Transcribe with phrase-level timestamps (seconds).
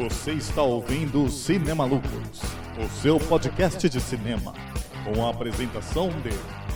[0.00, 2.40] Você está ouvindo Cinema Lucros,
[2.82, 4.54] o seu podcast de cinema,
[5.04, 6.30] com a apresentação de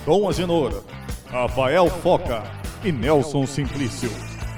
[0.04, 0.84] Dom Agenor,
[1.30, 2.42] Rafael Foca
[2.84, 4.10] e Nelson Simplício.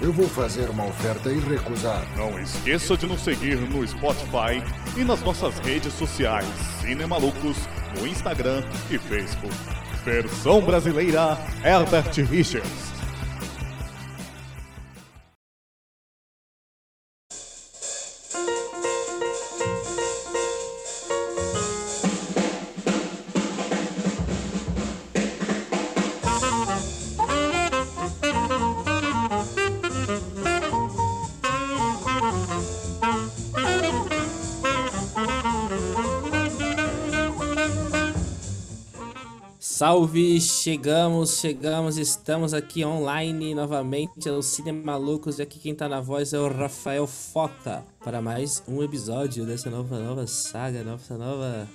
[0.03, 2.05] Eu vou fazer uma oferta e recusar.
[2.17, 4.61] Não esqueça de nos seguir no Spotify
[4.97, 6.45] e nas nossas redes sociais
[6.81, 9.55] Cinema Lucros, no Instagram e Facebook.
[10.05, 12.96] Versão brasileira Herbert Richards.
[39.77, 46.01] Salve, chegamos, chegamos, estamos aqui online novamente no Cinema Malucos e aqui quem tá na
[46.01, 51.69] voz é o Rafael Foca para mais um episódio dessa nova, nova saga, nossa nova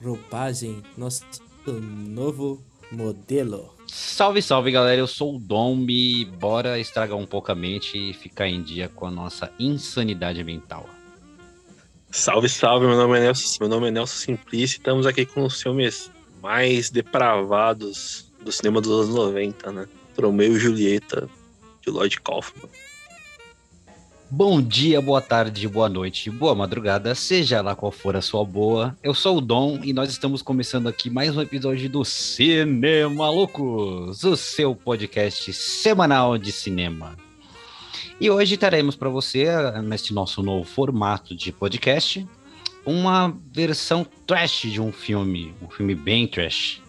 [0.00, 1.24] roupagem, nosso
[1.66, 3.74] novo modelo.
[3.88, 8.46] Salve, salve galera, eu sou o Dombi, bora estragar um pouco a mente e ficar
[8.46, 10.88] em dia com a nossa insanidade mental.
[12.12, 15.42] Salve, salve, meu nome é Nelson, meu nome é Nelson Simplício e estamos aqui com
[15.42, 19.88] os filmes mais depravados do cinema dos anos 90, né?
[20.20, 21.28] Romeu e Julieta,
[21.80, 22.68] de Lloyd Kaufman.
[24.32, 28.96] Bom dia, boa tarde, boa noite, boa madrugada, seja lá qual for a sua boa.
[29.02, 34.22] Eu sou o Dom e nós estamos começando aqui mais um episódio do Cinema Loucos,
[34.22, 37.16] o seu podcast semanal de cinema.
[38.20, 39.46] E hoje teremos para você,
[39.82, 42.24] neste nosso novo formato de podcast,
[42.90, 46.82] uma versão trash de um filme, um filme bem trash.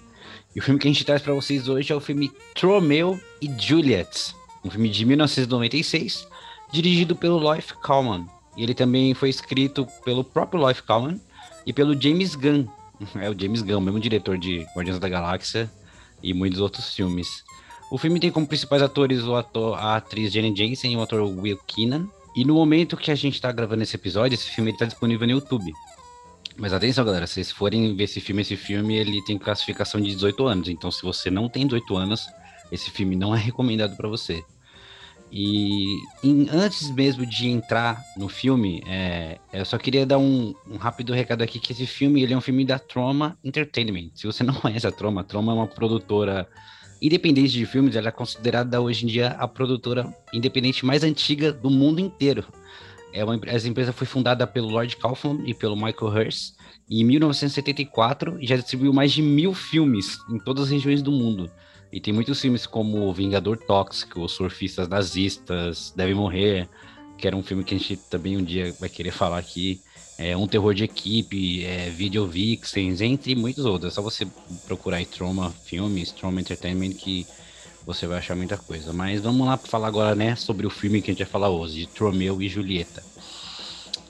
[0.55, 3.49] E o filme que a gente traz para vocês hoje é o filme Tromeo e
[3.57, 4.35] Juliet,
[4.65, 6.27] um filme de 1996,
[6.71, 8.25] dirigido pelo Lloyd Kaufman.
[8.57, 11.21] E ele também foi escrito pelo próprio Lloyd Kaufman
[11.65, 12.65] e pelo James Gunn.
[13.15, 15.71] É o James Gunn, o mesmo diretor de Guardiões da Galáxia
[16.21, 17.43] e muitos outros filmes.
[17.91, 21.21] O filme tem como principais atores o ator, a atriz Jenny Jensen e o ator
[21.21, 22.07] Will Keenan.
[22.35, 25.33] E no momento que a gente está gravando esse episódio, esse filme está disponível no
[25.33, 25.73] YouTube.
[26.57, 30.11] Mas atenção, galera, se vocês forem ver esse filme, esse filme ele tem classificação de
[30.11, 30.69] 18 anos.
[30.69, 32.27] Então, se você não tem 18 anos,
[32.71, 34.43] esse filme não é recomendado para você.
[35.31, 40.75] E em, antes mesmo de entrar no filme, é, eu só queria dar um, um,
[40.75, 44.09] rápido recado aqui que esse filme ele é um filme da Troma Entertainment.
[44.13, 46.47] Se você não conhece a Troma, a Troma é uma produtora
[47.01, 51.69] independente de filmes, ela é considerada hoje em dia a produtora independente mais antiga do
[51.69, 52.45] mundo inteiro.
[53.13, 56.53] É uma, essa empresa foi fundada pelo Lord Kaufman e pelo Michael Hirst
[56.89, 61.49] em 1974 e já distribuiu mais de mil filmes em todas as regiões do mundo.
[61.91, 66.69] E tem muitos filmes como Vingador Tóxico, Surfistas Nazistas, Deve Morrer,
[67.17, 69.81] que era um filme que a gente também um dia vai querer falar aqui.
[70.17, 73.91] É, um terror de equipe, é, Video Vixens, entre muitos outros.
[73.91, 74.25] É só você
[74.67, 77.25] procurar aí Trauma Filmes, Trauma Entertainment, que
[77.85, 78.93] você vai achar muita coisa.
[78.93, 81.81] Mas vamos lá falar agora, né, sobre o filme que a gente vai falar hoje,
[81.81, 83.03] de Tromeu e Julieta.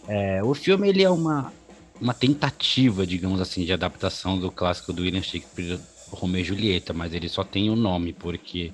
[0.08, 1.54] É, o filme, ele é uma,
[2.00, 5.80] uma tentativa, digamos assim, de adaptação do clássico do William Shakespeare,
[6.10, 8.72] Romeu e Julieta, mas ele só tem o um nome, porque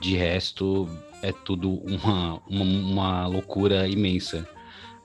[0.00, 0.88] de resto
[1.22, 4.48] é tudo uma, uma, uma loucura imensa.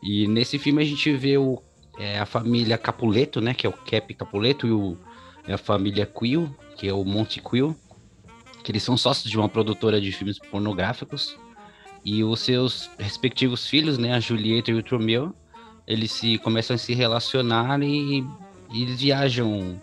[0.02, 1.62] E nesse filme a gente vê o,
[1.98, 3.54] é, a família Capuleto, né?
[3.54, 4.98] Que é o Cap Capuleto, e o,
[5.48, 7.76] é a família Quill, que é o Monte Quill,
[8.64, 11.38] que eles são sócios de uma produtora de filmes pornográficos.
[12.06, 14.14] E os seus respectivos filhos, né?
[14.14, 15.34] A Julieta e o Tromeu,
[15.88, 18.20] eles se começam a se relacionar e,
[18.74, 19.82] e eles viajam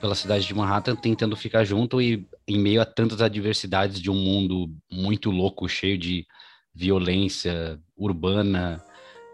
[0.00, 4.14] pela cidade de Manhattan tentando ficar junto e em meio a tantas adversidades de um
[4.14, 6.26] mundo muito louco, cheio de
[6.74, 8.82] violência urbana,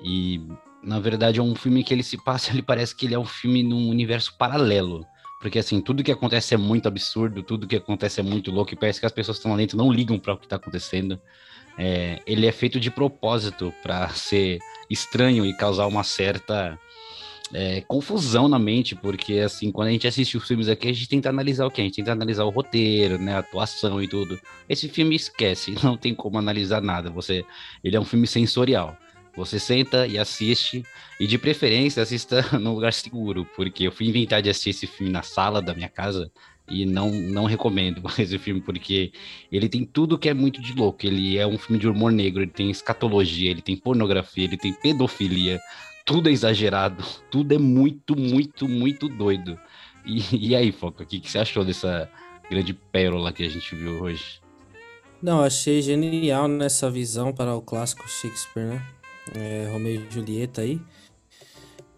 [0.03, 0.41] e
[0.83, 3.25] na verdade é um filme que ele se passa, ele parece que ele é um
[3.25, 5.07] filme num universo paralelo.
[5.45, 8.77] Porque assim, tudo que acontece é muito absurdo, tudo que acontece é muito louco, e
[8.79, 11.21] parece que as pessoas que estão lá dentro não ligam para o que está acontecendo.
[11.77, 14.59] É, ele é feito de propósito para ser
[14.89, 16.79] estranho e causar uma certa
[17.53, 21.11] é, confusão na mente, porque assim, quando a gente assiste os filmes aqui, a gente
[21.11, 21.83] tenta analisar o que?
[21.83, 24.41] A gente tenta analisar o roteiro, né, a atuação e tudo.
[24.67, 27.11] Esse filme esquece, não tem como analisar nada.
[27.11, 27.45] Você,
[27.85, 28.97] ele é um filme sensorial.
[29.37, 30.85] Você senta e assiste,
[31.19, 35.13] e de preferência assista num lugar seguro, porque eu fui inventar de assistir esse filme
[35.13, 36.31] na sala da minha casa
[36.69, 39.13] e não, não recomendo esse filme, porque
[39.51, 41.05] ele tem tudo que é muito de louco.
[41.05, 44.73] Ele é um filme de humor negro, ele tem escatologia, ele tem pornografia, ele tem
[44.73, 45.61] pedofilia,
[46.05, 49.59] tudo é exagerado, tudo é muito, muito, muito doido.
[50.07, 52.09] E, e aí, Foca, o que, que você achou dessa
[52.51, 54.41] grande pérola que a gente viu hoje?
[55.23, 58.94] Não, achei genial nessa visão para o clássico Shakespeare, né?
[59.33, 60.81] É, Romeu e Julieta aí.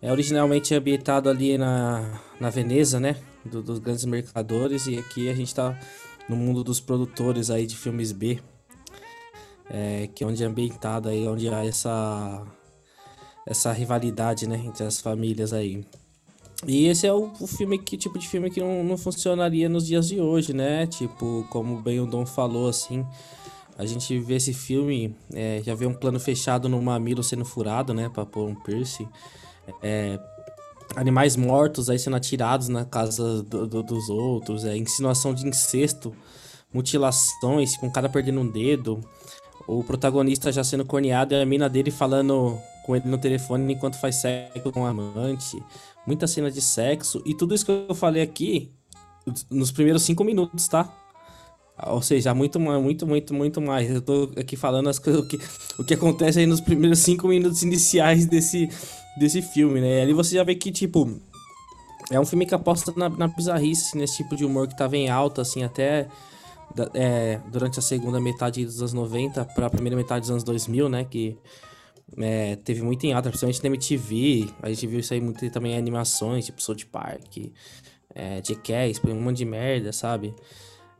[0.00, 3.16] É originalmente ambientado ali na, na Veneza, né?
[3.44, 4.86] Do, dos grandes mercadores.
[4.86, 5.78] E aqui a gente tá
[6.28, 8.38] no mundo dos produtores aí de filmes B.
[9.68, 12.46] É, que é onde é ambientado aí, onde há essa,
[13.46, 14.62] essa rivalidade, né?
[14.64, 15.84] Entre as famílias aí.
[16.64, 19.86] E esse é o, o, filme que tipo de filme que não, não funcionaria nos
[19.86, 20.86] dias de hoje, né?
[20.86, 23.04] Tipo, como bem o Dom falou, assim,
[23.78, 27.92] a gente vê esse filme, é, já vê um plano fechado no mamilo sendo furado,
[27.92, 28.08] né?
[28.08, 29.08] Pra pôr um piercing.
[29.82, 30.18] É,
[30.94, 36.14] animais mortos aí sendo atirados na casa do, do, dos outros, é, insinuação de incesto,
[36.72, 39.00] mutilações, com o cara perdendo um dedo,
[39.66, 44.00] o protagonista já sendo corneado e a mina dele falando com ele no telefone enquanto
[44.00, 45.62] faz sexo com o amante,
[46.06, 48.70] muita cena de sexo, e tudo isso que eu falei aqui
[49.50, 50.88] nos primeiros cinco minutos, tá?
[51.84, 53.90] Ou seja, muito, muito, muito, muito mais.
[53.90, 55.38] Eu tô aqui falando as coisas, o que,
[55.78, 58.68] o que acontece aí nos primeiros cinco minutos iniciais desse,
[59.18, 59.98] desse filme, né?
[59.98, 61.20] E ali você já vê que, tipo,
[62.10, 65.10] é um filme que aposta na, na bizarrice, nesse tipo de humor que tava em
[65.10, 66.08] alta, assim, até
[66.94, 70.88] é, durante a segunda metade dos anos 90 para a primeira metade dos anos 2000,
[70.88, 71.04] né?
[71.04, 71.36] Que
[72.18, 74.48] é, teve muito em alta, principalmente na MTV.
[74.62, 77.36] A gente viu isso aí muito também em animações, tipo South Park,
[78.14, 80.34] é, Jackass, um monte de merda, sabe?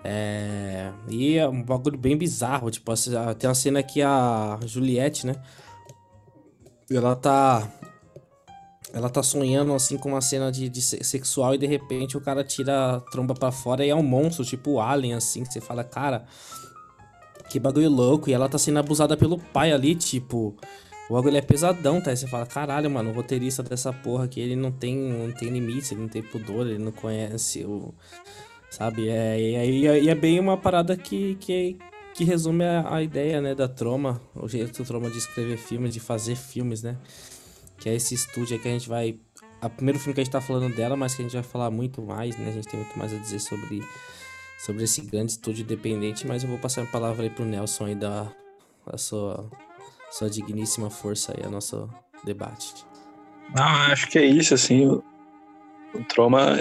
[0.05, 2.93] É, e é um bagulho bem bizarro, tipo,
[3.39, 5.35] tem uma cena que a Juliette, né?
[6.91, 7.69] Ela tá.
[8.93, 12.43] Ela tá sonhando assim com uma cena de, de sexual e de repente o cara
[12.45, 15.61] tira a tromba para fora e é um monstro, tipo o Alien, assim, que você
[15.61, 16.25] fala, cara,
[17.49, 18.31] que bagulho louco.
[18.31, 20.57] E ela tá sendo abusada pelo pai ali, tipo.
[21.09, 22.11] O bagulho é pesadão, tá?
[22.11, 25.51] Aí você fala, caralho, mano, o roteirista dessa porra aqui, ele não tem, não tem
[25.51, 27.95] limite, ele não tem pudor, ele não conhece o.
[28.71, 29.09] Sabe?
[29.09, 31.79] É, e, é, é bem uma parada que, que,
[32.15, 35.95] que resume a, a, ideia, né, da Troma, o jeito do Troma de escrever filmes,
[35.95, 36.97] de fazer filmes, né?
[37.79, 39.19] Que é esse estúdio que a gente vai.
[39.63, 41.71] O primeiro filme que a gente tá falando dela, mas que a gente vai falar
[41.71, 42.49] muito mais, né?
[42.49, 43.83] A gente tem muito mais a dizer sobre,
[44.59, 47.95] sobre esse grande estúdio independente, mas eu vou passar a palavra aí pro Nelson aí
[47.95, 48.31] da
[48.87, 49.51] a sua
[50.11, 51.91] sua digníssima força aí a nosso
[52.25, 52.87] debate.
[53.55, 54.87] Ah, acho que é isso, assim.
[54.87, 55.05] O,
[55.95, 56.57] o Troma,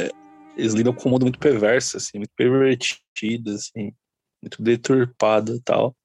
[0.57, 3.92] eles lidam com um mundo muito perverso, assim, muito pervertido, assim,
[4.42, 5.96] muito deturpado e tal.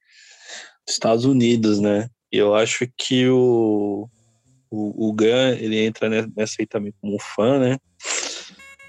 [0.88, 2.08] Estados Unidos, né?
[2.32, 4.08] E eu acho que o,
[4.70, 7.79] o, o Gun, ele entra nessa aí também como fã, né?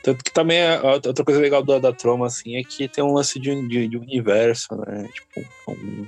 [0.03, 3.13] Tanto que também a, outra coisa legal da, da Troma, assim, é que tem um
[3.13, 5.07] lance de, de, de universo, né?
[5.13, 6.07] Tipo, um,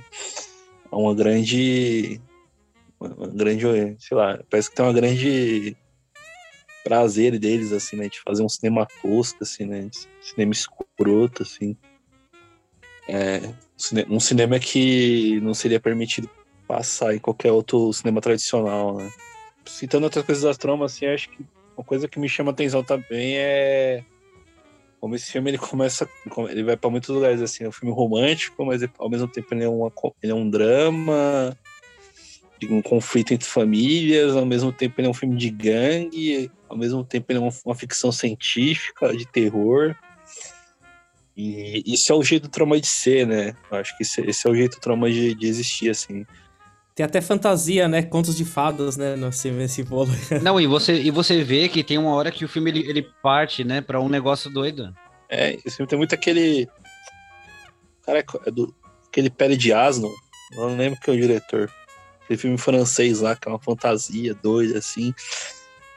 [0.90, 2.20] uma grande
[3.00, 5.76] uma grande, sei lá, parece que tem uma grande
[6.84, 9.90] prazer deles, assim, né, de fazer um cinema tosco, assim, né,
[10.20, 11.76] cinema escroto, assim.
[13.08, 13.40] É,
[14.08, 16.28] um cinema que não seria permitido
[16.68, 19.10] passar em qualquer outro cinema tradicional, né.
[19.64, 21.44] Citando outras coisas das tromas, assim, acho que
[21.76, 24.04] uma coisa que me chama atenção também é
[25.04, 26.08] como esse filme ele começa,
[26.48, 29.62] ele vai para muitos lugares assim, é um filme romântico, mas ao mesmo tempo ele
[29.62, 29.92] é, uma,
[30.22, 31.54] ele é um drama,
[32.58, 36.76] de um conflito entre famílias, ao mesmo tempo ele é um filme de gangue, ao
[36.76, 39.94] mesmo tempo ele é uma, uma ficção científica, de terror.
[41.36, 43.56] E isso é o jeito do trauma de ser, né?
[43.70, 46.24] Eu acho que esse, esse é o jeito do trauma de, de, existir, assim.
[46.94, 48.02] Tem até fantasia, né?
[48.02, 49.16] Contos de fadas, né?
[49.16, 50.10] Nesse, nesse bolo.
[50.42, 53.02] Não, e você, e você vê que tem uma hora que o filme ele, ele
[53.20, 53.80] parte, né?
[53.80, 54.94] Pra um negócio doido.
[55.28, 56.68] É, esse filme tem muito aquele.
[58.06, 58.72] Cara, é do,
[59.08, 60.08] aquele pele de asno.
[60.52, 61.68] Eu não lembro quem é o diretor.
[62.24, 65.14] Aquele filme francês lá, que é uma fantasia doida, assim.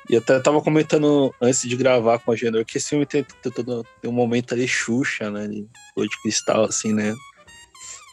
[0.10, 3.52] E até tava comentando antes de gravar com a Genor que esse filme tem, tem,
[3.52, 5.48] todo, tem um momento ali Xuxa, né?
[5.48, 7.16] De, de cristal, assim, né?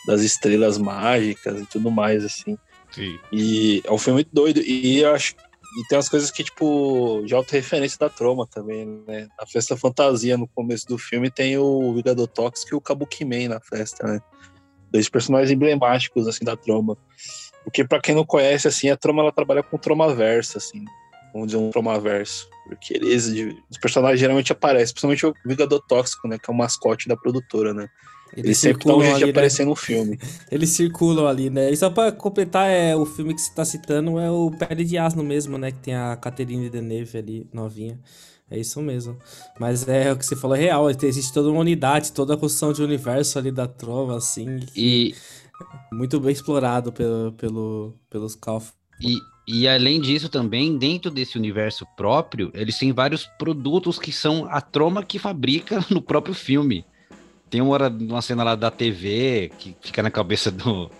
[0.07, 2.59] Das estrelas mágicas e tudo mais, assim.
[2.91, 3.19] Sim.
[3.33, 4.61] E é um filme muito doido.
[4.61, 5.35] E eu acho
[5.77, 9.27] e tem umas coisas que, tipo, de auto-referência da troma também, né?
[9.37, 13.49] Na festa fantasia, no começo do filme, tem o Vigado Tóxico e o Kabuki Man
[13.49, 14.21] na festa, né?
[14.93, 16.97] Dois personagens emblemáticos, assim, da troma.
[17.65, 20.85] Porque para quem não conhece, assim, a Troma ela trabalha com Tromaverso, assim.
[21.33, 22.49] Vamos dizer um Tromaverso.
[22.69, 23.27] Porque eles,
[23.71, 26.39] os personagens geralmente aparecem, principalmente o Vingador Tóxico, né?
[26.39, 27.89] Que é o mascote da produtora, né?
[28.37, 29.71] Eles, eles sempre dão um jeito de aparecer né?
[29.71, 30.19] no filme.
[30.51, 31.71] Eles circulam ali, né?
[31.71, 34.99] E só pra completar, é, o filme que você tá citando é o Pele de
[34.99, 35.71] Asno mesmo, né?
[35.71, 37.99] Que tem a Catherine Deneuve ali, novinha.
[38.51, 39.17] É isso mesmo.
[39.59, 40.91] Mas é o que você falou, é real.
[40.91, 44.61] Existe toda uma unidade, toda a construção de universo ali da trova, assim.
[44.75, 45.15] E,
[45.93, 48.73] muito bem explorado pelo, pelo, pelos Calf.
[49.01, 54.47] E, e além disso também, dentro desse universo próprio, eles têm vários produtos que são
[54.49, 56.85] a troma que fabrica no próprio filme.
[57.51, 60.91] Tem uma, hora, uma cena lá da TV que fica na cabeça do,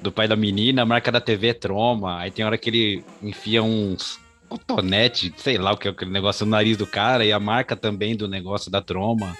[0.00, 2.18] do pai da menina, a marca da TV é troma.
[2.18, 6.44] Aí tem hora que ele enfia uns cotonete, sei lá o que é aquele negócio
[6.44, 9.36] no nariz do cara, e a marca também do negócio da troma.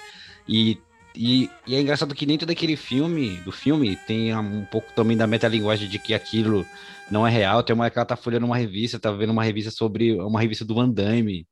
[0.49, 0.79] E,
[1.15, 5.27] e, e é engraçado que dentro daquele filme, do filme, tem um pouco também da
[5.27, 6.67] metalinguagem de que aquilo
[7.11, 7.63] não é real.
[7.63, 10.65] Tem uma que ela tá folhando uma revista, tá vendo uma revista sobre uma revista
[10.65, 11.47] do Van Damme,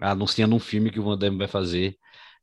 [0.00, 1.96] anunciando um filme que o Van Damme vai fazer.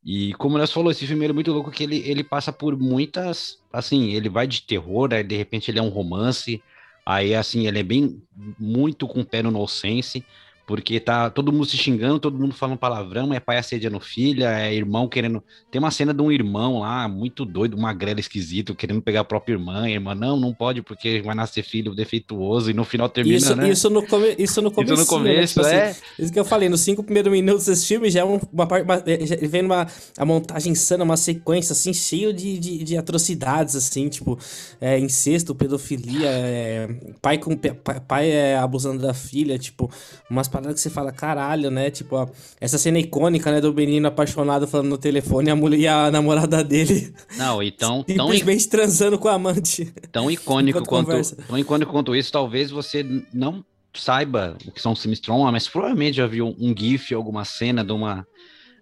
[0.04, 3.58] E como nós falou, esse filme é muito louco que ele, ele passa por muitas,
[3.72, 6.60] assim, ele vai de terror, aí de repente ele é um romance,
[7.06, 8.20] aí assim, ele é bem
[8.58, 10.24] muito com o pé no nonsense,
[10.66, 14.72] porque tá todo mundo se xingando, todo mundo falando palavrão, é pai assediando filha, é
[14.72, 15.42] irmão querendo.
[15.70, 19.24] Tem uma cena de um irmão lá, muito doido, uma grela esquisito, querendo pegar a
[19.24, 23.08] própria irmã, a irmã, não, não pode, porque vai nascer filho defeituoso, e no final
[23.08, 23.36] termina.
[23.36, 23.68] Isso, né?
[23.68, 24.94] isso, no, come, isso no começo.
[24.94, 25.64] Isso no começo, né?
[25.64, 25.90] tipo é.
[25.90, 28.86] Assim, isso que eu falei, nos cinco primeiros minutos desse filme já é uma parte.
[29.10, 34.08] Ele vem uma a montagem insana, uma sequência, assim, cheio de, de, de atrocidades, assim,
[34.08, 34.38] tipo,
[34.80, 36.88] é, incesto, pedofilia, é,
[37.20, 39.90] pai, com, pai, pai é, abusando da filha, tipo,
[40.30, 41.90] umas paradas que você fala, caralho, né?
[41.90, 42.28] Tipo, ó,
[42.60, 46.10] essa cena icônica, né, do menino apaixonado falando no telefone e a mulher e a
[46.10, 47.12] namorada dele.
[47.36, 48.04] Não, então.
[48.14, 49.86] Tão, simplesmente tão, transando com a amante.
[50.12, 51.36] Tão icônico quanto.
[51.46, 56.16] Tão icônico quanto isso, talvez você não saiba o que são filmes Troma, mas provavelmente
[56.16, 58.26] já viu um GIF, alguma cena de uma.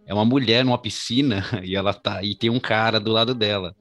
[0.07, 2.23] É uma mulher numa piscina e ela tá.
[2.23, 3.75] E tem um cara do lado dela.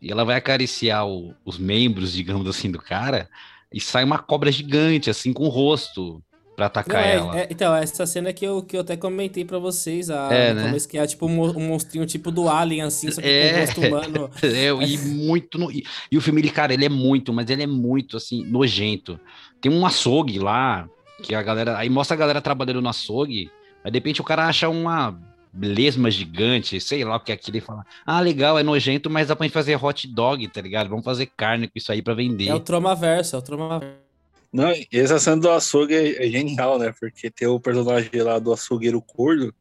[0.00, 3.28] E ela vai acariciar o, os membros, digamos assim, do cara,
[3.72, 6.22] e sai uma cobra gigante, assim, com o rosto
[6.56, 7.40] pra atacar Não, é, ela.
[7.40, 10.76] É, então, essa cena que eu, que eu até comentei pra vocês, a, É, né?
[10.88, 13.66] que é tipo um, mo- um monstrinho tipo do Alien, assim, só que É.
[13.74, 14.30] com humano.
[14.42, 15.58] É, e muito.
[15.58, 18.44] no- e, e o filme, ele, cara, ele é muito, mas ele é muito, assim,
[18.44, 19.18] nojento.
[19.60, 20.88] Tem um açougue lá,
[21.22, 21.78] que a galera.
[21.78, 23.50] Aí mostra a galera trabalhando no açougue,
[23.82, 25.18] aí de repente o cara acha uma
[25.56, 29.28] lesma gigante, sei lá o que é aquilo, e fala: Ah, legal, é nojento, mas
[29.28, 30.88] dá pra gente fazer hot dog, tá ligado?
[30.88, 32.48] Vamos fazer carne com isso aí pra vender.
[32.48, 34.03] É o Tromaverso, é o Tromaverso.
[34.54, 36.94] Não, essa cena do açougue é, é genial, né?
[37.00, 39.52] Porque tem o personagem lá do açougueiro corno,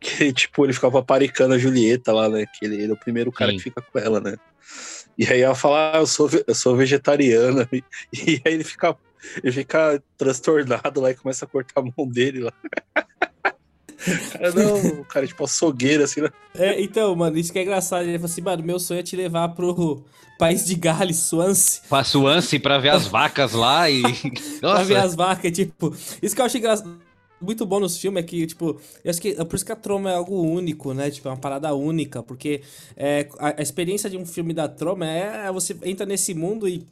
[0.00, 2.44] que, tipo, ele ficava paparicando a Julieta lá, né?
[2.44, 3.56] Que ele, ele é o primeiro cara Sim.
[3.56, 4.36] que fica com ela, né?
[5.16, 7.68] E aí ela fala, ah, eu sou, eu sou vegetariana.
[8.12, 8.96] E, e aí ele fica,
[9.44, 12.52] ele fica transtornado lá e começa a cortar a mão dele lá.
[14.32, 16.30] Cara, não, o cara, tipo, açougueiro, assim, né?
[16.54, 18.02] É, então, mano, isso que é engraçado.
[18.02, 20.04] Ele falou assim, mano, meu sonho é te levar pro
[20.38, 24.02] país de Gales, Swansea, Faço ânsia pra ver as vacas lá e.
[24.60, 25.94] pra ver as vacas, tipo...
[26.22, 26.98] Isso que eu acho engraçado.
[27.40, 29.76] Muito bom nos filmes é que, tipo, eu acho que é por isso que a
[29.76, 31.10] Troma é algo único, né?
[31.10, 32.62] Tipo, é uma parada única, porque
[32.96, 36.66] é, a, a experiência de um filme da Troma é, é você entra nesse mundo
[36.66, 36.86] e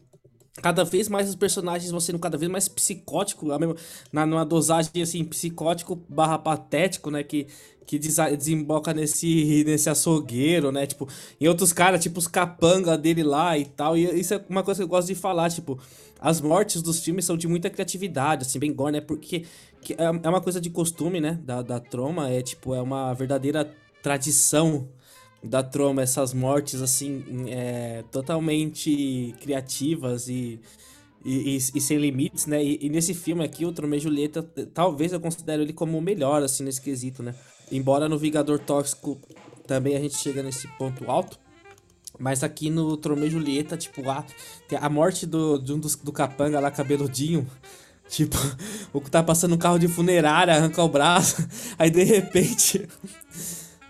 [0.61, 3.77] cada vez mais os personagens vão sendo cada vez mais psicóticos, a mesma-
[4.13, 7.23] na, numa dosagem assim, psicótico barra patético, né?
[7.23, 7.47] Que,
[7.87, 10.87] que desemboca nesse, nesse açougueiro, né?
[10.87, 11.09] Tipo,
[11.41, 13.97] em outros caras, tipo os capanga dele lá e tal.
[13.97, 15.79] E isso é uma coisa que eu gosto de falar, tipo,
[16.21, 19.01] as mortes dos filmes são de muita criatividade, assim, bem gore, né?
[19.01, 19.45] Porque
[19.81, 21.39] que é, é uma coisa de costume, né?
[21.45, 23.71] Da, da troma, é tipo, é uma verdadeira
[24.03, 24.89] tradição
[25.43, 30.61] da troma, essas mortes, assim, é, totalmente criativas e,
[31.25, 32.63] e, e- e sem limites, né?
[32.65, 34.43] E, e nesse filme aqui, o Tromeu e Julieta,
[34.75, 37.35] talvez eu considero ele como o melhor, assim, nesse quesito, né?
[37.71, 39.19] Embora no Vingador Tóxico
[39.67, 41.39] também a gente chega nesse ponto alto.
[42.19, 44.25] Mas aqui no Tromeu e Julieta, tipo, a,
[44.81, 47.47] a morte do, de um dos, do capanga lá, cabeludinho.
[48.09, 48.37] Tipo,
[48.93, 51.49] o que tá passando um carro de funerária, arranca o braço.
[51.79, 52.87] Aí de repente.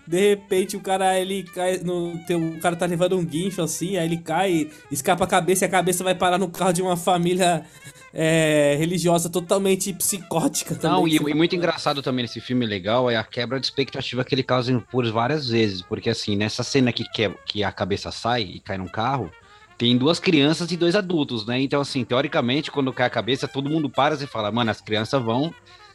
[0.05, 2.17] De repente o cara ele cai no.
[2.25, 5.67] Tem, o cara tá levando um guincho assim, aí ele cai, escapa a cabeça e
[5.67, 7.65] a cabeça vai parar no carro de uma família
[8.13, 10.97] é, religiosa totalmente psicótica também.
[10.97, 14.35] Não, e, e muito engraçado também nesse filme legal é a quebra de expectativa que
[14.35, 15.81] ele causa por várias vezes.
[15.81, 19.31] Porque assim, nessa cena que, que, que a cabeça sai e cai num carro,
[19.77, 21.59] tem duas crianças e dois adultos, né?
[21.59, 25.21] Então, assim, teoricamente, quando cai a cabeça, todo mundo para e fala, mano, as crianças
[25.21, 25.53] vão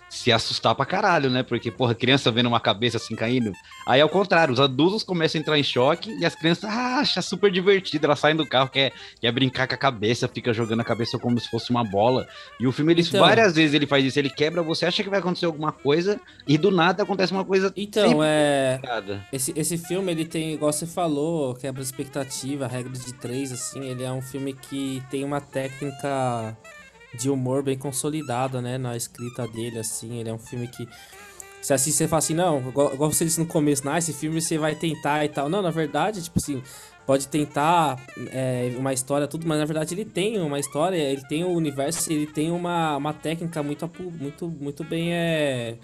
[0.09, 1.43] se assustar pra caralho, né?
[1.43, 3.53] Porque, porra, criança vendo uma cabeça assim caindo.
[3.87, 7.23] Aí, ao contrário, os adultos começam a entrar em choque e as crianças ah, acham
[7.23, 8.07] super divertido.
[8.07, 11.39] Elas saem do carro, quer, quer brincar com a cabeça, fica jogando a cabeça como
[11.39, 12.27] se fosse uma bola.
[12.59, 13.21] E o filme, ele, Então.
[13.21, 16.57] várias vezes ele faz isso, ele quebra, você acha que vai acontecer alguma coisa e
[16.57, 18.81] do nada acontece uma coisa Então, é.
[19.33, 24.03] Esse, esse filme, ele tem, igual você falou, quebra expectativa, regras de três, assim, ele
[24.03, 26.57] é um filme que tem uma técnica
[27.15, 30.89] de humor bem consolidada, né, na escrita dele, assim, ele é um filme que
[31.61, 34.41] se assim você fala assim, não, igual, igual você disse no começo, não, esse filme
[34.41, 35.49] você vai tentar e tal.
[35.49, 36.63] Não, na verdade, tipo assim,
[37.05, 38.01] pode tentar
[38.31, 42.13] é, uma história, tudo, mas na verdade ele tem uma história, ele tem um universo,
[42.13, 45.79] ele tem uma, uma técnica muito, muito, muito bem, é,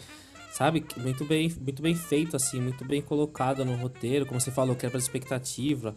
[0.52, 4.76] sabe, muito bem, muito bem feito, assim, muito bem colocada no roteiro, como você falou,
[4.76, 5.94] quebra expectativa.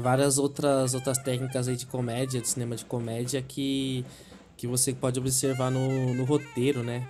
[0.00, 4.04] Várias outras, outras técnicas aí de comédia, de cinema de comédia que,
[4.56, 7.06] que você pode observar no, no roteiro, né?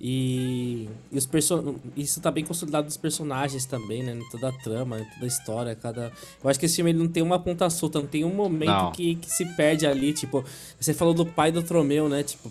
[0.00, 1.74] E, e os person...
[1.94, 4.14] isso tá bem consolidado dos personagens também, né?
[4.14, 6.10] Em toda a trama, em toda a história, cada...
[6.42, 8.92] Eu acho que esse filme ele não tem uma ponta solta, não tem um momento
[8.92, 10.42] que, que se perde ali, tipo...
[10.80, 12.22] Você falou do pai do Tromeu, né?
[12.22, 12.50] Tipo,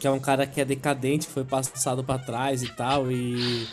[0.00, 3.66] que é um cara que é decadente, foi passado para trás e tal, e...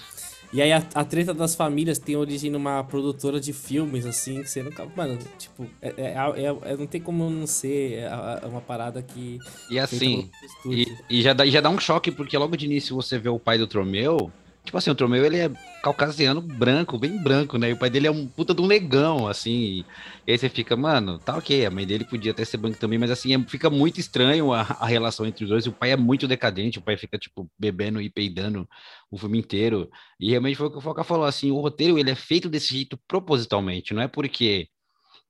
[0.54, 4.50] E aí a, a, treta das famílias tem origem numa produtora de filmes, assim, que
[4.50, 4.86] você nunca.
[4.96, 9.40] Mano, tipo, é, é, é, é não tem como não ser é, uma parada que.
[9.70, 10.30] E assim.
[10.66, 13.40] E, e, já, dá, já dá um choque, porque logo de início você vê o
[13.40, 14.32] pai do Tromeu.
[14.64, 15.50] Tipo assim, o Tromeu ele é
[15.82, 17.72] caucasiano branco, bem branco, né?
[17.72, 19.84] E o pai dele é um puta de um negão, assim.
[20.28, 23.00] E aí você fica, mano, tá ok, a mãe dele podia até ser branco também,
[23.00, 25.66] mas assim, é, fica muito estranho a, a, relação entre os dois.
[25.66, 28.70] O pai é muito decadente, o pai fica, tipo, bebendo e peidando
[29.10, 29.90] o filme inteiro.
[30.20, 32.74] E realmente foi o que o Foca falou, assim, o roteiro ele é feito desse
[32.76, 34.68] jeito propositalmente, não é porque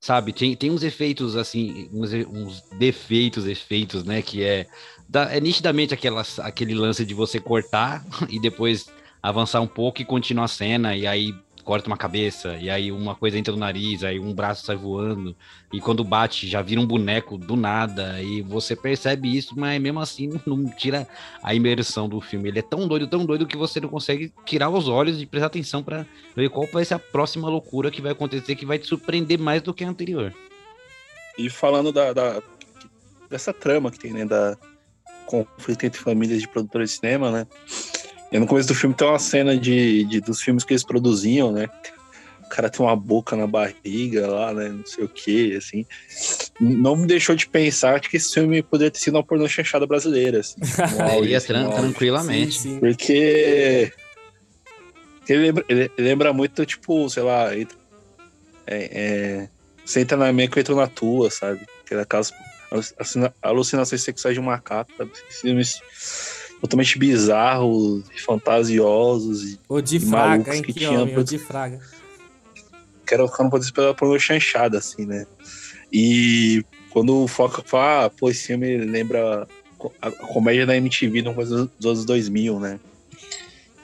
[0.01, 0.33] sabe?
[0.33, 4.21] Tem, tem uns efeitos, assim, uns, uns defeitos, efeitos, né?
[4.21, 4.67] Que é,
[5.29, 8.87] é nitidamente aquelas, aquele lance de você cortar e depois
[9.21, 13.15] avançar um pouco e continuar a cena, e aí corta uma cabeça, e aí uma
[13.15, 15.35] coisa entra no nariz, aí um braço sai voando,
[15.71, 19.99] e quando bate já vira um boneco do nada, e você percebe isso, mas mesmo
[19.99, 21.07] assim não tira
[21.43, 22.49] a imersão do filme.
[22.49, 25.47] Ele é tão doido, tão doido que você não consegue tirar os olhos e prestar
[25.47, 28.87] atenção para ver qual vai ser a próxima loucura que vai acontecer, que vai te
[28.87, 30.33] surpreender mais do que a anterior.
[31.37, 32.41] E falando da, da
[33.29, 34.57] dessa trama que tem, né, da
[35.25, 37.47] conflito entre famílias de produtores de cinema, né?
[38.31, 41.51] E no começo do filme tem uma cena de, de, dos filmes que eles produziam,
[41.51, 41.69] né?
[42.45, 44.69] O cara tem uma boca na barriga lá, né?
[44.69, 45.85] Não sei o que, assim.
[46.59, 50.39] Não me deixou de pensar que esse filme poderia ter sido uma pornô chanchada brasileira,
[50.39, 50.59] assim.
[51.19, 52.53] Um Ia assim, tran tranquilamente.
[52.53, 52.79] Sim, sim.
[52.79, 53.91] Porque
[55.27, 57.67] ele lembra, ele lembra muito, tipo, sei lá, é,
[58.67, 59.49] é,
[59.85, 61.61] você entra na minha que eu entro na tua, sabe?
[61.85, 62.33] Aquelas
[63.41, 65.11] alucinações sexuais de um macaco, sabe?
[65.29, 65.81] Filmes
[66.61, 69.57] totalmente bizarros, fantasiosos.
[69.67, 71.79] O de fraga, hein, que, que tinha homem, o de fraga.
[73.05, 75.25] Que era ficando pela por chanchada, assim, né?
[75.91, 79.47] E quando o Foca fala, ah, pô, esse filme lembra
[80.01, 81.51] a, comédia da MTV no dos
[81.85, 82.79] anos 2000, né?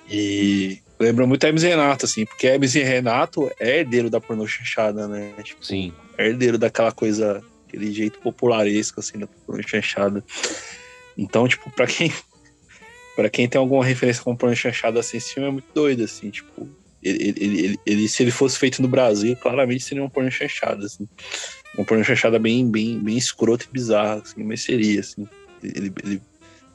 [0.10, 4.48] E lembra muito Hermes e Renato, assim, porque Hermes e Renato é herdeiro da pornô
[4.48, 5.34] chanchada, né?
[5.44, 5.92] Tipo, Sim.
[6.18, 10.24] É herdeiro daquela coisa, aquele jeito popularesco, assim, da pornô chanchada.
[11.18, 12.14] Então, tipo, pra quem
[13.18, 16.30] para quem tem alguma referência com o chanchado assim, esse filme é muito doido, assim,
[16.30, 16.70] tipo.
[17.02, 20.86] Ele, ele, ele, ele, se ele fosse feito no Brasil, claramente seria um porno chanchado,
[20.86, 21.08] assim.
[21.76, 25.28] Um porno chanchado bem, bem, bem escroto e bizarro, assim, mas seria, assim.
[25.64, 26.22] Ele, ele,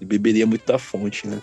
[0.00, 1.40] ele beberia muito da fonte, né?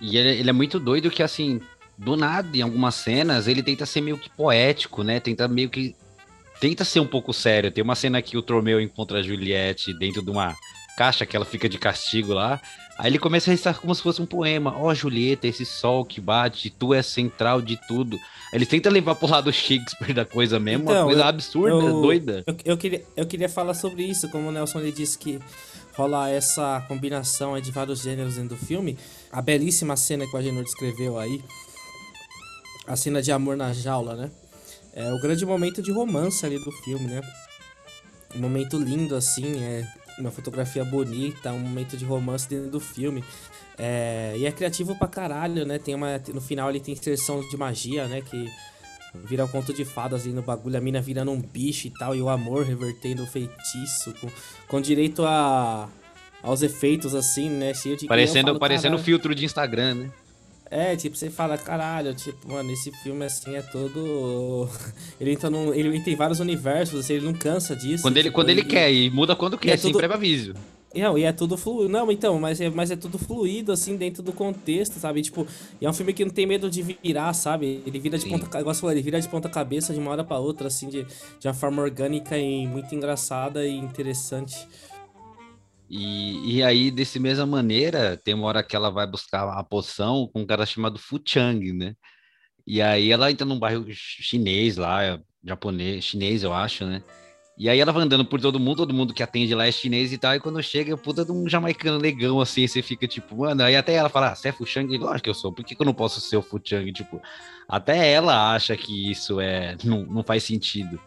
[0.00, 1.60] E ele é muito doido que, assim,
[1.98, 5.20] do nada, em algumas cenas, ele tenta ser meio que poético, né?
[5.20, 5.94] Tenta meio que.
[6.58, 7.70] Tenta ser um pouco sério.
[7.70, 10.56] Tem uma cena que o Tromeu encontra a Juliette dentro de uma
[10.96, 12.60] caixa que ela fica de castigo lá.
[12.98, 14.76] Aí ele começa a recitar como se fosse um poema.
[14.76, 18.18] Ó, oh, Julieta, esse sol que bate, tu é central de tudo.
[18.52, 22.02] Ele tenta levar pro lado Shakespeare da coisa mesmo, então, uma coisa eu, absurda, eu,
[22.02, 22.42] doida.
[22.44, 25.38] Eu, eu, queria, eu queria falar sobre isso, como o Nelson ele disse que
[25.94, 28.98] rola essa combinação de vários gêneros dentro do filme.
[29.30, 31.40] A belíssima cena que o Agenor descreveu aí,
[32.84, 34.30] a cena de amor na jaula, né?
[34.92, 37.20] É o grande momento de romance ali do filme, né?
[38.34, 39.86] Um momento lindo, assim, é
[40.18, 43.22] uma fotografia bonita, um momento de romance dentro do filme.
[43.76, 45.78] É, e é criativo pra caralho, né?
[45.78, 48.20] Tem uma, no final ele tem inserção de magia, né?
[48.20, 48.48] Que
[49.24, 52.14] vira um conto de fadas ali no bagulho, a mina virando um bicho e tal,
[52.14, 54.28] e o amor revertendo o feitiço, com,
[54.66, 55.88] com direito a,
[56.42, 57.72] aos efeitos assim, né?
[57.74, 60.10] Cheio de Parecendo, parecendo filtro de Instagram, né?
[60.70, 64.68] É, tipo, você fala, caralho, tipo, mano, esse filme assim é todo.
[65.20, 65.72] ele entra num.
[65.72, 68.02] Ele tem vários universos, assim, ele não cansa disso.
[68.02, 69.98] Quando ele, tipo, quando ele, ele quer, e muda quando quer, é sem tudo...
[69.98, 70.54] pré-aviso.
[70.94, 71.88] Não, e é tudo fluido.
[71.88, 75.20] Não, então, mas é, mas é tudo fluido, assim, dentro do contexto, sabe?
[75.22, 75.46] Tipo,
[75.80, 77.82] e é um filme que não tem medo de virar, sabe?
[77.86, 78.30] Ele vira de Sim.
[78.30, 78.74] ponta.
[78.74, 81.04] Falou, ele vira de ponta cabeça de uma hora pra outra, assim, de,
[81.38, 84.56] de uma forma orgânica e muito engraçada e interessante.
[85.88, 90.28] E, e aí, desse mesma maneira, tem uma hora que ela vai buscar a poção
[90.32, 91.94] com um cara chamado Fu Chang, né?
[92.66, 97.02] E aí ela entra num bairro chinês lá, japonês, chinês, eu acho, né?
[97.58, 100.12] E aí ela vai andando por todo mundo, todo mundo que atende lá é chinês
[100.12, 103.64] e tal, e quando chega, puta de um jamaicano negão, assim, você fica tipo, mano,
[103.64, 104.96] aí até ela fala, ah, você é Fuchang?
[104.96, 106.92] Lógico que eu sou, por que, que eu não posso ser o Fuchang?
[106.92, 107.20] Tipo,
[107.68, 111.00] até ela acha que isso é, não, não faz sentido.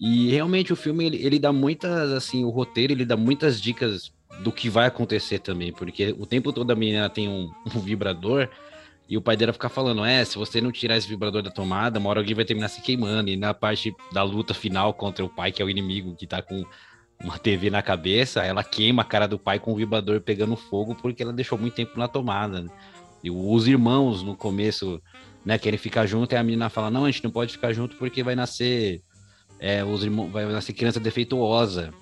[0.00, 4.12] E realmente o filme, ele, ele dá muitas, assim, o roteiro, ele dá muitas dicas
[4.42, 8.48] do que vai acontecer também, porque o tempo todo a menina tem um, um vibrador
[9.08, 11.98] E o pai dela fica falando: é, se você não tirar esse vibrador da tomada,
[11.98, 13.30] uma hora alguém vai terminar se queimando.
[13.30, 16.42] E na parte da luta final contra o pai, que é o inimigo que tá
[16.42, 16.64] com
[17.20, 20.94] uma TV na cabeça, ela queima a cara do pai com o vibrador pegando fogo
[20.94, 22.62] porque ela deixou muito tempo na tomada.
[22.62, 22.70] né?
[23.22, 25.02] E os irmãos no começo,
[25.44, 27.96] né, querem ficar junto, e a menina fala: não, a gente não pode ficar junto
[27.96, 29.00] porque vai nascer.
[29.58, 31.92] É, os irmãos, vai nascer criança defeituosa.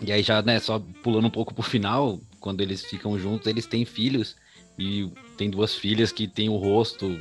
[0.00, 3.66] E aí já, né, só pulando um pouco pro final, quando eles ficam juntos, eles
[3.66, 4.36] têm filhos.
[4.78, 7.18] E tem duas filhas que têm o rosto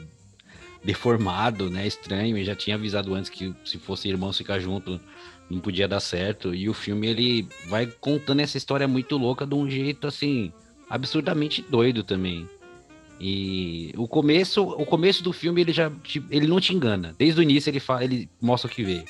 [0.83, 2.37] deformado, né, estranho.
[2.37, 4.99] E já tinha avisado antes que se fosse irmãos ficar junto,
[5.49, 6.53] não podia dar certo.
[6.53, 10.51] E o filme, ele vai contando essa história muito louca de um jeito, assim,
[10.89, 12.47] absurdamente doido também.
[13.19, 15.89] E o começo, o começo do filme ele já
[16.29, 17.15] ele não te engana.
[17.17, 19.05] Desde o início ele fala, ele mostra o que vê.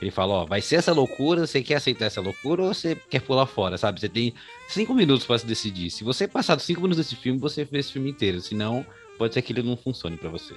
[0.00, 3.20] Ele fala, ó, vai ser essa loucura, você quer aceitar essa loucura ou você quer
[3.20, 4.00] pular fora, sabe?
[4.00, 4.32] Você tem
[4.68, 5.90] cinco minutos para se decidir.
[5.90, 8.40] Se você passar cinco minutos desse filme, você vê esse filme inteiro.
[8.40, 8.84] Senão,
[9.18, 10.54] pode ser que ele não funcione para você.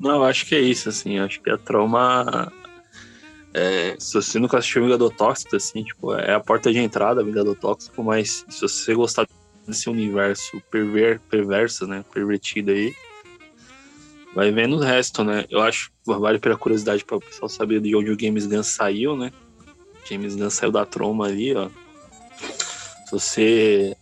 [0.00, 1.18] Não, eu acho que é isso, assim.
[1.18, 2.52] Eu acho que a trauma.
[3.54, 7.54] é, se você nunca assistiu Vingador Tóxico, assim, tipo, é a porta de entrada, Vingador
[7.54, 9.28] Tóxico, mas se você gostar
[9.64, 12.04] desse universo perver, perverso, né?
[12.12, 12.92] Pervertido aí,
[14.34, 15.44] vai vendo o resto, né?
[15.50, 19.16] Eu acho vale pela curiosidade para o pessoal saber de onde o James Gunn saiu,
[19.16, 19.32] né?
[20.08, 21.68] James Gunn saiu da troma ali, ó.
[23.06, 23.96] Se você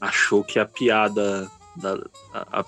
[0.00, 1.94] achou que a piada da,
[2.32, 2.64] a, a-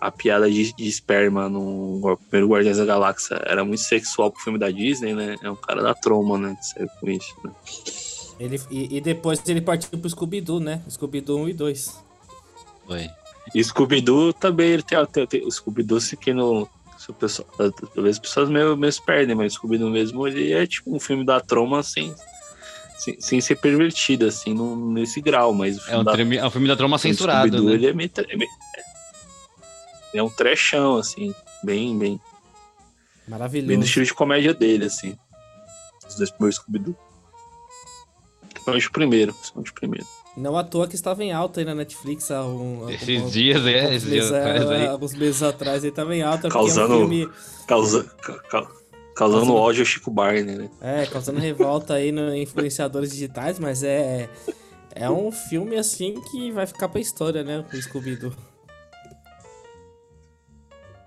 [0.00, 4.56] a piada de, de esperma no primeiro Guardiões da Galáxia era muito sexual pro filme
[4.56, 5.34] da Disney, né?
[5.42, 6.54] É um cara da troma, né?
[6.56, 7.50] Que saiu com isso, né?
[8.38, 10.80] Ele, e, e depois ele partiu pro Scooby-Doo, né?
[10.88, 12.04] Scooby-Doo 1 e 2.
[12.86, 13.10] Foi.
[13.54, 16.68] E Scooby-Doo também, ele tem, tem, tem o Scooby-Doo, se que no.
[16.98, 17.48] Se o pessoal,
[17.94, 20.98] talvez as pessoas meio, meio se perdem, mas o Scooby-Doo mesmo, ele é tipo um
[20.98, 22.12] filme da troma sem,
[22.98, 26.36] sem, sem ser pervertido, assim, num- nesse grau, mas o É filme um, da treme-
[26.38, 27.74] é um filme da trama o censurado, Scooby-Doo, né?
[27.74, 28.50] ele é meio, é meio-
[30.14, 31.32] é um trechão, assim,
[31.62, 32.20] bem, bem, bem
[33.26, 33.80] no Maravilhoso.
[33.84, 35.16] estilo de comédia dele, assim.
[36.08, 36.96] Os dois primeiros Scooby-Doo.
[38.50, 40.06] Principalmente o primeiro, principalmente o primeiro.
[40.38, 43.66] Não à toa que estava em alta aí na Netflix há um, Esses algum- dias,
[43.66, 44.86] é, alguns esses dias meses, atrás aí.
[44.86, 46.48] alguns meses atrás ele estava em alta.
[46.48, 47.28] Causando- é um filme,
[47.66, 48.74] Causa, ca- ca- causando
[49.14, 50.70] Causando- ódio ao Chico Barney, né?
[50.80, 54.28] é, causando revolta aí no influenciadores digitais, mas é,
[54.94, 57.64] é um filme assim que vai ficar pra história, né?
[57.72, 58.32] O Scooby-Doo.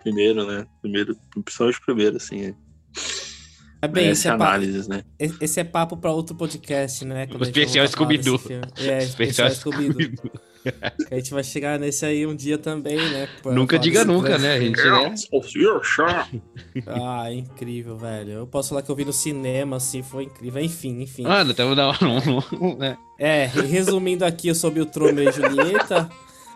[0.03, 0.65] Primeiro, né?
[0.81, 2.45] Primeiro, principalmente o primeiro, assim.
[2.47, 2.53] É.
[3.81, 5.03] É bem, Merece esse é, análises, né?
[5.19, 7.25] esse é papo pra outro podcast, né?
[7.25, 8.39] Quando O for especial Scooby-Doo.
[8.77, 10.31] É, especial Scooby-Doo.
[11.09, 13.27] A gente vai chegar nesse aí um dia também, né?
[13.41, 14.53] pra Nunca diga nunca, né?
[14.53, 15.13] A gente é...
[16.85, 18.31] Ah, incrível, velho.
[18.31, 20.61] Eu posso falar que eu vi no cinema, assim, foi incrível.
[20.61, 21.23] Enfim, enfim.
[21.23, 22.95] Mano, então não, não, não, né?
[23.17, 26.07] É, resumindo aqui, eu soube o Tromeo e Julieta.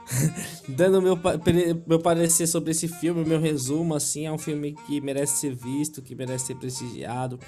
[0.68, 1.18] Dando meu,
[1.86, 6.02] meu parecer sobre esse filme, meu resumo, assim, é um filme que merece ser visto,
[6.02, 7.40] que merece ser prestigiado.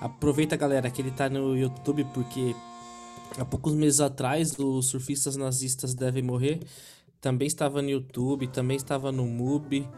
[0.00, 2.54] Aproveita, galera, que ele tá no YouTube, porque
[3.36, 6.60] há poucos meses atrás, os Surfistas Nazistas Devem Morrer
[7.20, 9.88] também estava no YouTube, também estava no MUBI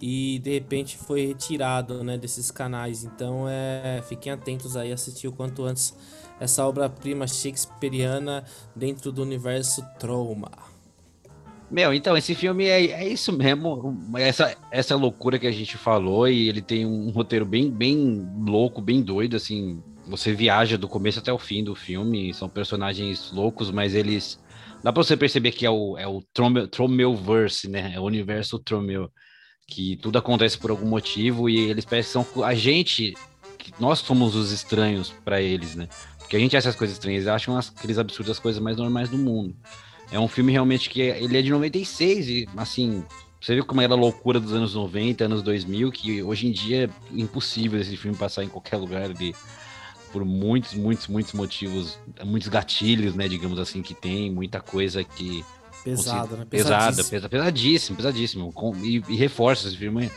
[0.00, 3.04] e de repente foi retirado, né, desses canais.
[3.04, 5.94] Então, é, fiquem atentos aí assistir o quanto antes
[6.40, 8.44] essa obra-prima shakespeariana
[8.74, 10.71] dentro do universo Trauma.
[11.72, 13.98] Meu, então, esse filme é, é isso mesmo.
[14.18, 18.82] Essa, essa loucura que a gente falou, e ele tem um roteiro bem, bem louco,
[18.82, 19.82] bem doido, assim.
[20.06, 22.34] Você viaja do começo até o fim do filme.
[22.34, 24.38] São personagens loucos, mas eles.
[24.84, 26.22] Dá pra você perceber que é o, é o
[26.70, 27.92] Tromeo-verse, né?
[27.94, 29.10] É o universo Tromeo.
[29.66, 33.14] Que tudo acontece por algum motivo e eles parecem que são a gente.
[33.58, 35.88] que nós somos os estranhos pra eles, né?
[36.18, 39.16] Porque a gente acha essas coisas estranhas, acham aqueles absurdos as coisas mais normais do
[39.16, 39.56] mundo.
[40.12, 43.02] É um filme realmente que é- ele é de 96 e assim,
[43.40, 46.84] você viu como era a loucura dos anos 90, anos 2000, que hoje em dia
[47.12, 49.34] é impossível esse filme passar em qualquer lugar ali
[50.12, 55.42] por muitos, muitos, muitos motivos, muitos gatilhos, né, digamos assim, que tem, muita coisa que
[55.82, 56.46] Pesado, né?
[56.48, 57.10] pesada, Pesadíssimo.
[57.10, 58.52] pesa, pesadíssimo, pesadíssimo.
[58.52, 60.08] Com- e, e reforça esse filme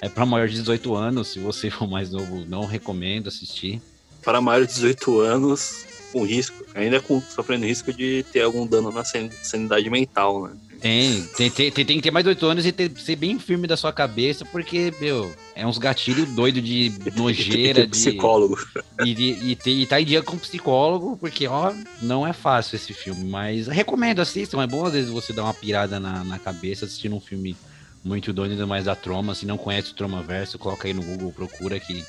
[0.00, 3.80] é para maior de 18 anos, se você for mais novo, não recomendo assistir.
[4.24, 8.90] Para maior de 18 anos, com risco, ainda com, sofrendo risco de ter algum dano
[8.92, 10.52] na san- sanidade mental, né?
[10.80, 13.76] Tem, tem, tem, tem, que ter mais 8 anos e ter, ser bem firme da
[13.76, 18.56] sua cabeça, porque, meu, é uns gatilhos doidos de nojeira, de, psicólogo.
[19.04, 22.92] e, de- e, e tá em dia com psicólogo, porque, ó, não é fácil esse
[22.92, 26.84] filme, mas recomendo, assistam, é bom às vezes você dar uma pirada na, na cabeça
[26.84, 27.56] assistindo um filme
[28.04, 31.02] muito doido, ainda mais da Troma, se não conhece o Troma Verso, coloca aí no
[31.04, 32.04] Google, procura que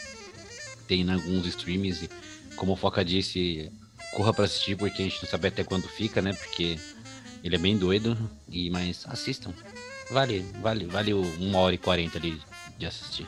[0.87, 2.09] tem em alguns streams, e
[2.55, 3.71] como o Foca disse,
[4.13, 6.79] corra pra assistir, porque a gente não sabe até quando fica, né, porque
[7.43, 8.17] ele é bem doido,
[8.49, 9.53] e mas assistam.
[10.09, 12.41] Vale, vale, vale uma hora e quarenta ali
[12.77, 13.27] de assistir.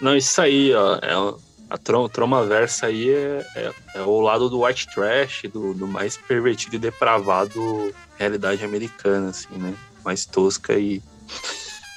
[0.00, 0.96] Não, isso aí, ó.
[0.96, 5.86] É, a Trom, Tromaversa aí é, é, é, o lado do white trash, do, do
[5.86, 9.74] mais pervertido e depravado realidade americana, assim, né?
[10.04, 11.02] Mais tosca e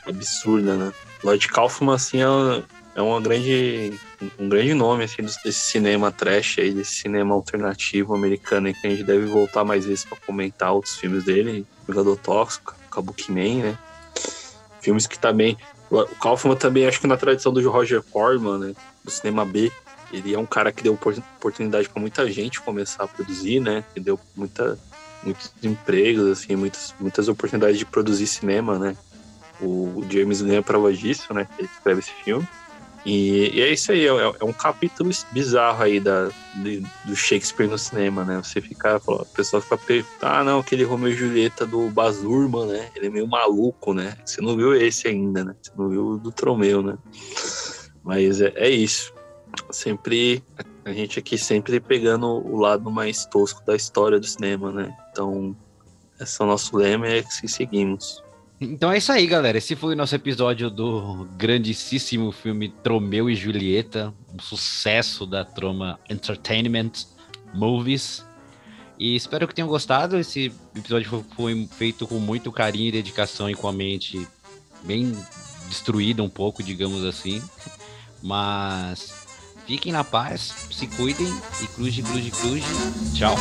[0.08, 0.94] absurda, né?
[1.24, 2.64] Lloyd Kaufman, assim, é,
[2.96, 3.94] é uma grande,
[4.38, 8.90] um grande nome, assim, desse cinema trash aí, desse cinema alternativo americano aí, que a
[8.90, 13.78] gente deve voltar mais vezes para comentar outros filmes dele, Jogador Tóxico, Kabuki Man, né?
[14.82, 15.58] Filmes que também...
[15.90, 18.76] O Kaufman também, acho que na tradição do Roger Corman, né?
[19.04, 19.72] Do cinema B,
[20.12, 23.84] ele é um cara que deu oportunidade para muita gente começar a produzir, né?
[23.94, 24.78] Que deu muita,
[25.24, 28.96] muitos empregos, assim, muitas, muitas oportunidades de produzir cinema, né?
[29.60, 31.48] O James Gunn é prova disso, né?
[31.58, 32.48] Ele escreve esse filme.
[33.10, 36.30] E, e é isso aí, é, é, um capítulo bizarro aí da,
[36.62, 38.38] de, do Shakespeare no cinema, né?
[38.38, 42.92] Você fica, a pessoa fica ah, não, aquele Romeu e Julieta do Baz né?
[42.96, 44.16] Ele é meio maluco, né?
[44.24, 45.56] Você não viu esse ainda, né?
[45.60, 47.00] Você não viu o do Tromeu, né?
[48.04, 49.12] Mas é, é isso.
[49.72, 50.44] Sempre,
[50.86, 54.96] a gente aqui sempre pegando o lado mais tosco da história do cinema, né?
[55.10, 55.58] Então,
[56.22, 58.24] esse é o nosso lema e é que seguimos.
[58.62, 59.58] Então é isso aí, galera.
[59.58, 65.98] Esse foi o nosso episódio do grandíssimo filme Tromeu e Julieta, um sucesso da Troma
[66.10, 66.92] Entertainment
[67.54, 68.26] Movies.
[68.98, 70.18] E espero que tenham gostado.
[70.18, 74.28] Esse episódio foi feito com muito carinho e dedicação e com a mente
[74.84, 75.16] bem
[75.70, 77.42] destruída um pouco, digamos assim.
[78.22, 79.14] Mas
[79.66, 83.16] fiquem na paz, se cuidem e cruze, cruze, cruze.
[83.16, 83.38] Tchau.